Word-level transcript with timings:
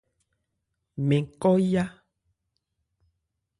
Mɛn 1.07 1.23
kɔ́ 1.41 1.53
yá. 1.71 1.83